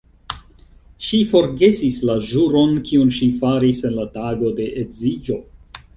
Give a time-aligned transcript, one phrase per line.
[1.07, 5.39] Ŝi forgesis la ĵuron, kiun ŝi faris en la tago de edziĝo!